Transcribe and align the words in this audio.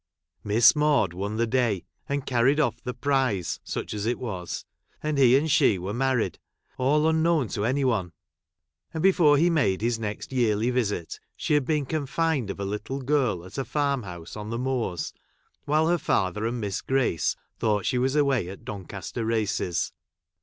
Miss 0.43 0.75
Maude 0.75 1.13
won 1.13 1.35
the 1.37 1.45
day 1.45 1.85
and 2.09 2.25
carried 2.25 2.59
off" 2.59 2.81
the 2.83 2.95
prize, 2.95 3.59
such 3.63 3.93
as 3.93 4.07
it 4.07 4.17
was; 4.17 4.65
and 5.03 5.19
he 5.19 5.37
and 5.37 5.51
she 5.51 5.77
were 5.77 5.93
married, 5.93 6.39
all 6.79 7.07
unknown 7.07 7.49
to 7.49 7.65
any 7.65 7.85
one; 7.85 8.11
and 8.95 9.03
before 9.03 9.37
he 9.37 9.47
made 9.47 9.81
his 9.81 9.99
next 9.99 10.31
yearly 10.33 10.71
visit, 10.71 11.19
she 11.37 11.53
had 11.53 11.65
been 11.65 11.85
confined 11.85 12.49
of 12.49 12.59
a 12.59 12.65
little 12.65 12.99
girl 12.99 13.45
at 13.45 13.59
a 13.59 13.63
fai'm 13.63 14.01
house 14.01 14.35
on 14.35 14.49
the 14.49 14.57
Moors, 14.57 15.13
while 15.65 15.87
her 15.87 15.99
father 15.99 16.47
and 16.47 16.59
Miss 16.59 16.81
Grace 16.81 17.35
thought 17.59 17.85
she 17.85 17.99
was 17.99 18.15
away 18.15 18.49
at 18.49 18.65
Doncaster 18.65 19.23
Races. 19.23 19.91